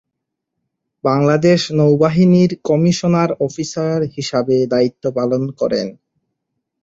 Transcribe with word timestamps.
বাংলাদেশ 1.03 1.59
সেনাবাহিনীর 1.67 2.51
commissioner 2.67 3.29
officer 3.45 3.99
হিসেবে 4.15 4.55
দায়িত্ব 4.73 5.03
পালন 5.17 5.43
করেন। 5.59 5.87